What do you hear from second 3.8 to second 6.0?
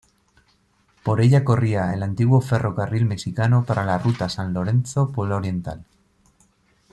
la ruta San Lorenzo-Puebla-Oriental.